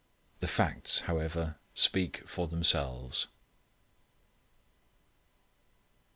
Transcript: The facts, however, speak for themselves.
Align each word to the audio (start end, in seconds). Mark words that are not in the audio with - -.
The 0.39 0.47
facts, 0.47 1.01
however, 1.01 1.59
speak 1.75 2.27
for 2.27 2.47
themselves. 2.47 3.27